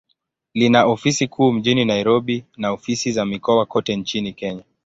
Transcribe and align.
Lina 0.53 0.85
ofisi 0.85 1.27
kuu 1.27 1.51
mjini 1.51 1.85
Nairobi, 1.85 2.45
na 2.57 2.71
ofisi 2.71 3.11
za 3.11 3.25
mikoa 3.25 3.65
kote 3.65 3.95
nchini 3.95 4.33
Kenya. 4.33 4.63